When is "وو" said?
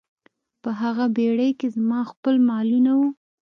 2.99-3.07